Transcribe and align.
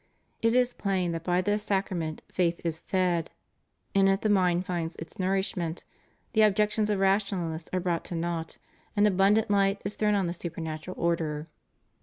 It 0.41 0.55
is 0.55 0.73
plain 0.73 1.11
that 1.11 1.23
by 1.23 1.41
this 1.41 1.61
Sacrament 1.61 2.23
faith 2.31 2.59
is 2.63 2.79
fed, 2.79 3.29
in 3.93 4.07
it 4.07 4.21
the 4.21 4.29
mind 4.29 4.65
finds 4.65 4.95
its 4.95 5.19
nourishment, 5.19 5.83
the 6.33 6.41
objections 6.41 6.89
of 6.89 6.97
rationalists 6.97 7.69
are 7.71 7.79
brought 7.81 8.03
to 8.05 8.15
naught, 8.15 8.57
and 8.95 9.05
abundant 9.05 9.49
Hght 9.49 9.77
is 9.85 9.95
thrown 9.95 10.15
on 10.15 10.25
the 10.25 10.33
supernatural 10.33 10.97
order. 10.99 11.49